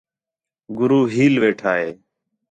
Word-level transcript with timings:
گُرو 0.77 1.01
ہیل 1.13 1.33
ویٹھا 1.41 1.71
ہِے 1.81 1.89